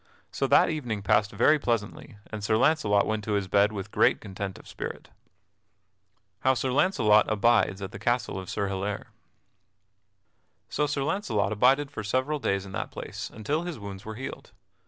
So 0.31 0.47
that 0.47 0.71
evening 0.71 1.03
passed 1.03 1.29
very 1.31 1.59
pleasantly, 1.59 2.17
and 2.31 2.43
Sir 2.43 2.57
Launcelot 2.57 3.05
went 3.05 3.23
to 3.25 3.33
his 3.33 3.47
bed 3.47 3.71
with 3.71 3.91
great 3.91 4.19
content 4.19 4.57
of 4.57 4.67
spirit. 4.67 5.09
[Sidenote: 5.09 6.39
How 6.39 6.53
Sir 6.55 6.71
Launcelot 6.71 7.31
abides 7.31 7.83
at 7.83 7.91
the 7.91 7.99
castle 7.99 8.39
of 8.39 8.49
Sir 8.49 8.67
Hilaire] 8.67 9.11
So 10.69 10.87
Sir 10.87 11.03
Launcelot 11.03 11.51
abided 11.51 11.91
for 11.91 12.03
several 12.03 12.39
days 12.39 12.65
in 12.65 12.71
that 12.71 12.89
place 12.89 13.29
until 13.31 13.61
his 13.61 13.77
wounds 13.77 14.03
were 14.03 14.15
healed. 14.15 14.49